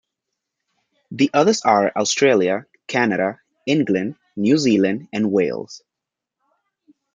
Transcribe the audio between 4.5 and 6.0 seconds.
Zealand and Wales.